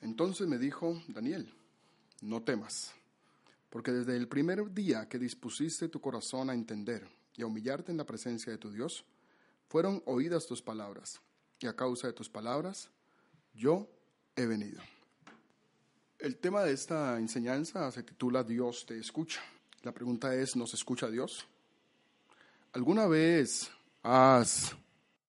[0.00, 1.52] Entonces me dijo Daniel
[2.20, 2.92] no temas,
[3.70, 7.98] porque desde el primer día que dispusiste tu corazón a entender y a humillarte en
[7.98, 9.04] la presencia de tu Dios,
[9.68, 11.20] fueron oídas tus palabras,
[11.60, 12.90] y a causa de tus palabras,
[13.54, 13.88] yo
[14.34, 14.80] he venido.
[16.18, 19.40] El tema de esta enseñanza se titula Dios te escucha.
[19.82, 21.46] La pregunta es, ¿nos escucha Dios?
[22.72, 23.70] ¿Alguna vez
[24.02, 24.74] has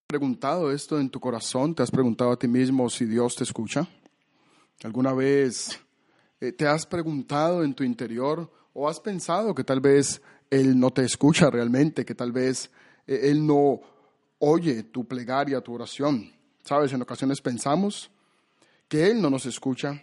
[0.08, 1.76] preguntado esto en tu corazón?
[1.76, 3.88] ¿Te has preguntado a ti mismo si Dios te escucha?
[4.84, 5.80] ¿Alguna vez
[6.42, 10.92] eh, ¿Te has preguntado en tu interior o has pensado que tal vez Él no
[10.92, 12.72] te escucha realmente, que tal vez
[13.06, 13.82] eh, Él no
[14.40, 16.32] oye tu plegaria, tu oración?
[16.64, 18.10] Sabes, en ocasiones pensamos
[18.88, 20.02] que Él no nos escucha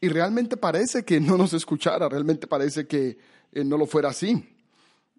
[0.00, 3.18] y realmente parece que no nos escuchara, realmente parece que
[3.50, 4.57] eh, no lo fuera así.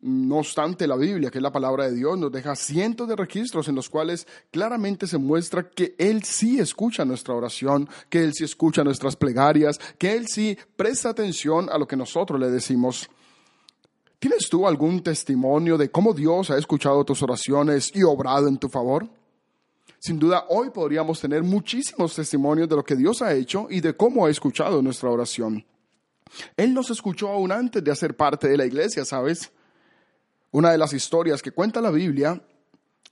[0.02, 3.68] No obstante, la Biblia, que es la palabra de Dios, nos deja cientos de registros
[3.68, 8.46] en los cuales claramente se muestra que Él sí escucha nuestra oración, que Él sí
[8.46, 13.10] escucha nuestras plegarias, que Él sí presta atención a lo que nosotros le decimos.
[14.20, 18.70] ¿Tienes tú algún testimonio de cómo Dios ha escuchado tus oraciones y obrado en tu
[18.70, 19.06] favor?
[20.00, 23.98] Sin duda, hoy podríamos tener muchísimos testimonios de lo que Dios ha hecho y de
[23.98, 25.66] cómo ha escuchado nuestra oración.
[26.56, 29.52] Él nos escuchó aún antes de hacer parte de la iglesia, ¿sabes?
[30.52, 32.42] Una de las historias que cuenta la Biblia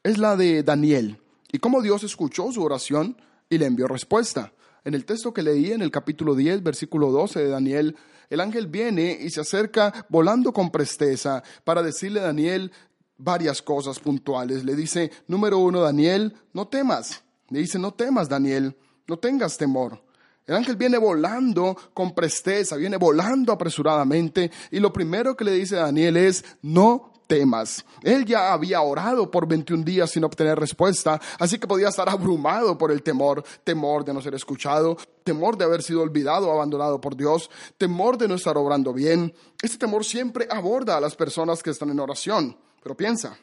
[0.02, 1.22] es la de Daniel
[1.52, 3.16] y cómo Dios escuchó su oración
[3.48, 4.54] y le envió respuesta.
[4.84, 7.96] En el texto que leí en el capítulo 10, versículo 12 de Daniel,
[8.30, 12.72] el ángel viene y se acerca volando con presteza para decirle a Daniel
[13.18, 14.64] varias cosas puntuales.
[14.64, 17.24] Le dice, número uno, Daniel, no temas.
[17.50, 18.76] Le dice, no temas, Daniel,
[19.08, 20.02] no tengas temor.
[20.48, 25.78] El ángel viene volando con presteza, viene volando apresuradamente y lo primero que le dice
[25.78, 27.86] a Daniel es, no temas.
[28.02, 32.78] Él ya había orado por 21 días sin obtener respuesta, así que podía estar abrumado
[32.78, 37.16] por el temor, temor de no ser escuchado, temor de haber sido olvidado abandonado por
[37.16, 39.34] Dios, temor de no estar obrando bien.
[39.62, 42.58] Este temor siempre aborda a las personas que están en oración.
[42.82, 43.38] Pero piensa,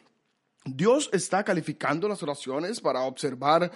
[0.65, 3.71] ¿Dios está calificando las oraciones para observar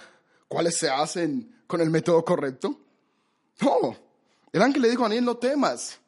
[0.47, 2.79] cuáles se hacen con el método correcto?
[3.61, 3.95] No.
[4.51, 5.99] El ángel le dijo a Daniel, no temas.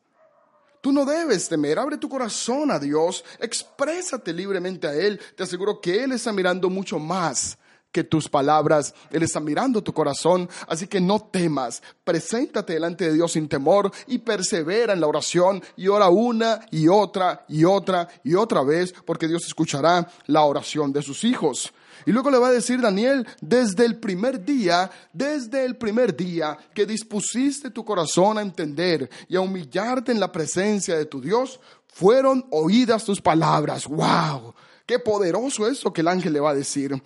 [0.82, 5.22] Tú no debes temer, abre tu corazón a Dios, exprésate libremente a Él.
[5.36, 7.58] Te aseguro que Él está mirando mucho más
[7.92, 8.94] que tus palabras.
[9.12, 11.82] Él está mirando tu corazón, así que no temas.
[12.04, 16.88] Preséntate delante de Dios sin temor y persevera en la oración y ora una y
[16.88, 21.74] otra y otra y otra vez, porque Dios escuchará la oración de sus hijos.
[22.06, 26.58] Y luego le va a decir Daniel, desde el primer día, desde el primer día
[26.74, 31.60] que dispusiste tu corazón a entender y a humillarte en la presencia de tu Dios,
[31.88, 33.88] fueron oídas tus palabras.
[33.88, 34.56] ¡Wow!
[34.86, 37.02] Qué poderoso eso que el ángel le va a decir.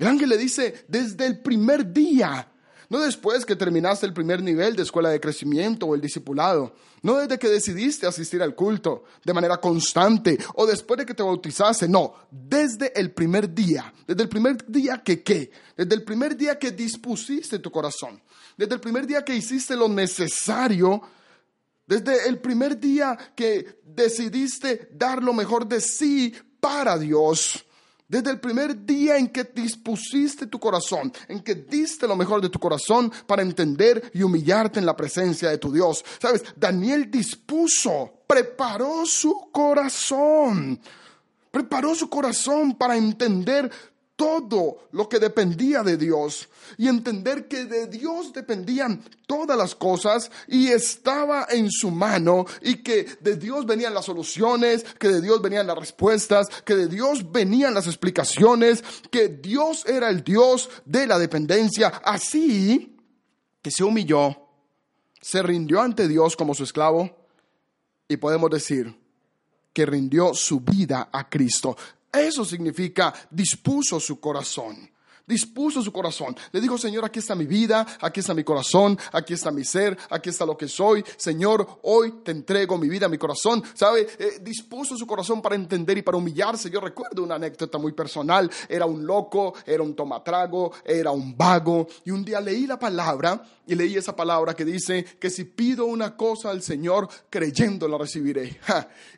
[0.00, 2.50] El ángel le dice, desde el primer día,
[2.88, 7.18] no después que terminaste el primer nivel de escuela de crecimiento o el discipulado, no
[7.18, 11.86] desde que decidiste asistir al culto de manera constante o después de que te bautizaste,
[11.86, 16.58] no, desde el primer día, desde el primer día que qué, desde el primer día
[16.58, 18.22] que dispusiste tu corazón,
[18.56, 21.02] desde el primer día que hiciste lo necesario,
[21.86, 27.66] desde el primer día que decidiste dar lo mejor de sí para Dios
[28.10, 32.48] desde el primer día en que dispusiste tu corazón, en que diste lo mejor de
[32.48, 36.04] tu corazón para entender y humillarte en la presencia de tu Dios.
[36.20, 40.80] Sabes, Daniel dispuso, preparó su corazón,
[41.52, 43.70] preparó su corazón para entender
[44.20, 50.30] todo lo que dependía de Dios y entender que de Dios dependían todas las cosas
[50.46, 55.40] y estaba en su mano y que de Dios venían las soluciones, que de Dios
[55.40, 61.06] venían las respuestas, que de Dios venían las explicaciones, que Dios era el Dios de
[61.06, 61.88] la dependencia.
[62.04, 62.98] Así
[63.62, 64.36] que se humilló,
[65.18, 67.08] se rindió ante Dios como su esclavo
[68.06, 68.94] y podemos decir
[69.72, 71.74] que rindió su vida a Cristo.
[72.12, 74.90] Eso significa dispuso su corazón.
[75.26, 76.36] dispuso su corazón.
[76.50, 79.96] Le dijo, Señor, aquí está mi vida, aquí está mi corazón, aquí está mi ser,
[80.10, 81.04] aquí está lo que soy.
[81.16, 83.62] Señor, hoy te entrego mi vida, mi corazón.
[83.74, 84.08] ¿Sabe?
[84.18, 86.68] Eh, dispuso su corazón para entender y para humillarse.
[86.68, 88.50] Yo recuerdo una anécdota muy personal.
[88.68, 91.86] Era un loco, era un tomatrago, era un vago.
[92.04, 95.84] Y un día leí la palabra y leí esa palabra que dice que si pido
[95.84, 98.58] una cosa al Señor, creyendo la recibiré.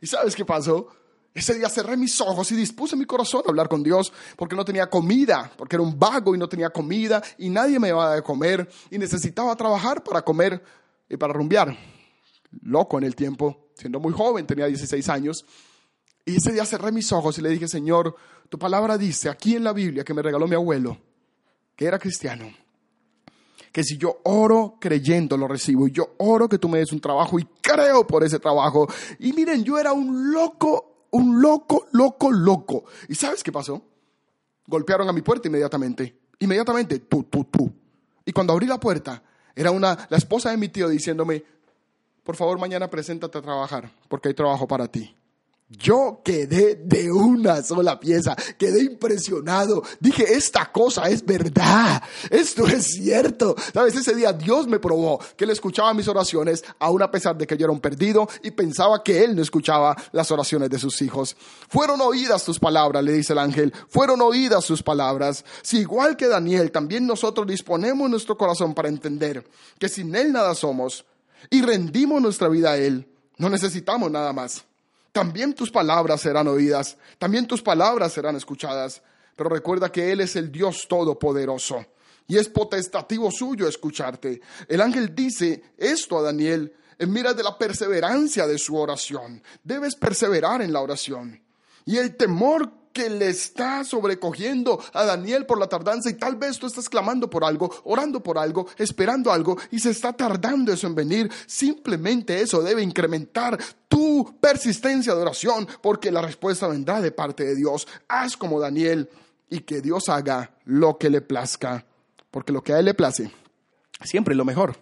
[0.03, 1.02] ¿Y sabes qué pasó?
[1.35, 4.65] Ese día cerré mis ojos y dispuse mi corazón a hablar con Dios porque no
[4.65, 8.23] tenía comida, porque era un vago y no tenía comida y nadie me iba a
[8.23, 10.63] comer y necesitaba trabajar para comer
[11.09, 11.75] y para rumbear.
[12.63, 15.47] Loco en el tiempo, siendo muy joven, tenía 16 años.
[16.27, 18.15] Y ese día cerré mis ojos y le dije, Señor,
[18.51, 20.99] tu palabra dice aquí en la Biblia que me regaló mi abuelo,
[21.75, 22.53] que era cristiano,
[23.73, 27.01] que si yo oro creyendo lo recibo, y yo oro que tú me des un
[27.01, 28.87] trabajo y creo por ese trabajo.
[29.19, 32.85] Y miren, yo era un loco un loco, loco, loco.
[33.09, 33.83] ¿Y sabes qué pasó?
[34.67, 36.19] Golpearon a mi puerta inmediatamente.
[36.41, 37.73] Inmediatamente, tú, tú, tú.
[38.25, 39.23] Y cuando abrí la puerta,
[39.55, 41.45] era una, la esposa de mi tío diciéndome,
[42.23, 45.15] por favor mañana preséntate a trabajar, porque hay trabajo para ti.
[45.79, 49.83] Yo quedé de una sola pieza, quedé impresionado.
[50.01, 53.57] Dije, esta cosa es verdad, esto es cierto.
[53.73, 57.47] Sabes, ese día Dios me probó que Él escuchaba mis oraciones, aun a pesar de
[57.47, 61.01] que yo era un perdido y pensaba que Él no escuchaba las oraciones de sus
[61.01, 61.37] hijos.
[61.71, 65.43] Fueron oídas tus palabras, le dice el ángel, fueron oídas sus palabras.
[65.63, 69.43] Si igual que Daniel, también nosotros disponemos nuestro corazón para entender
[69.79, 71.07] que sin Él nada somos
[71.49, 73.09] y rendimos nuestra vida a Él,
[73.39, 74.67] no necesitamos nada más
[75.13, 79.03] también tus palabras serán oídas, también tus palabras serán escuchadas.
[79.37, 81.85] Pero recuerda que Él es el Dios Todopoderoso
[82.27, 84.41] y es potestativo suyo escucharte.
[84.69, 89.43] El ángel dice esto a Daniel en mira de la perseverancia de su oración.
[89.63, 91.43] Debes perseverar en la oración.
[91.85, 96.59] Y el temor que le está sobrecogiendo a Daniel por la tardanza y tal vez
[96.59, 100.87] tú estás clamando por algo, orando por algo, esperando algo y se está tardando eso
[100.87, 101.33] en venir.
[101.47, 103.59] Simplemente eso debe incrementar
[103.89, 107.87] tu persistencia de oración porque la respuesta vendrá de parte de Dios.
[108.09, 109.09] Haz como Daniel
[109.51, 111.85] y que Dios haga lo que le plazca,
[112.31, 113.31] porque lo que a él le place
[114.05, 114.77] siempre es lo mejor.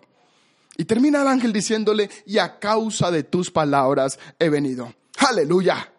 [0.76, 4.94] Y termina el ángel diciéndole, y a causa de tus palabras he venido.
[5.18, 5.92] Aleluya.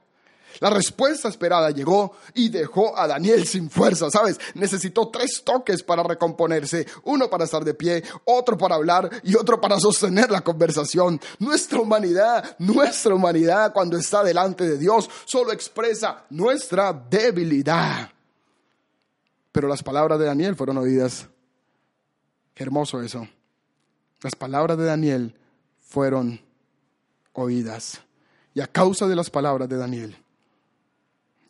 [0.62, 4.40] La respuesta esperada llegó y dejó a Daniel sin fuerza, ¿sabes?
[4.54, 9.60] Necesitó tres toques para recomponerse, uno para estar de pie, otro para hablar y otro
[9.60, 11.20] para sostener la conversación.
[11.40, 18.12] Nuestra humanidad, nuestra humanidad cuando está delante de Dios solo expresa nuestra debilidad.
[19.52, 21.28] Pero las palabras de Daniel fueron oídas.
[22.56, 23.28] Hermoso eso.
[24.22, 25.36] Las palabras de Daniel
[25.80, 26.40] fueron
[27.34, 28.00] oídas.
[28.54, 30.21] Y a causa de las palabras de Daniel,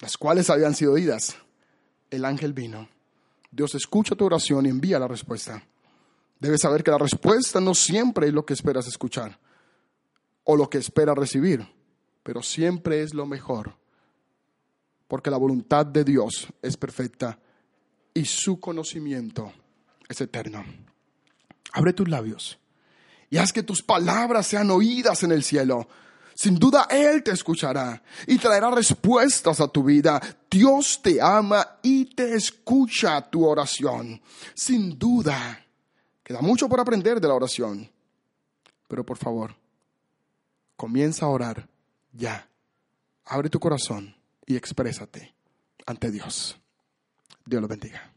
[0.01, 1.38] las cuales habían sido oídas,
[2.09, 2.89] el ángel vino.
[3.51, 5.63] Dios escucha tu oración y envía la respuesta.
[6.39, 9.39] Debes saber que la respuesta no siempre es lo que esperas escuchar
[10.44, 11.68] o lo que esperas recibir,
[12.24, 13.75] pero siempre es lo mejor,
[15.07, 17.38] porque la voluntad de Dios es perfecta
[18.13, 19.53] y su conocimiento
[20.09, 20.65] es eterno.
[21.74, 22.57] Abre tus labios
[23.30, 25.88] y haz que tus palabras sean oídas en el cielo
[26.41, 30.19] sin duda Él te escuchará y traerá respuestas a tu vida.
[30.49, 34.19] Dios te ama y te escucha tu oración.
[34.55, 35.63] Sin duda.
[36.23, 37.88] Queda mucho por aprender de la oración.
[38.88, 39.55] Pero por favor,
[40.75, 41.69] comienza a orar
[42.11, 42.49] ya.
[43.25, 44.15] Abre tu corazón
[44.47, 45.35] y exprésate
[45.85, 46.57] ante Dios.
[47.45, 48.11] Dios lo bendiga.